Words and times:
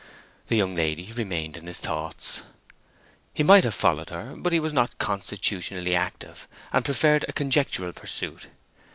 The 0.47 0.55
young 0.55 0.73
lady 0.75 1.11
remained 1.11 1.55
in 1.57 1.67
his 1.67 1.77
thoughts. 1.77 2.41
He 3.35 3.43
might 3.43 3.63
have 3.63 3.75
followed 3.75 4.09
her; 4.09 4.33
but 4.35 4.51
he 4.51 4.59
was 4.59 4.73
not 4.73 4.97
constitutionally 4.97 5.93
active, 5.95 6.47
and 6.73 6.83
preferred 6.83 7.23
a 7.27 7.33
conjectural 7.33 7.93
pursuit. 7.93 8.47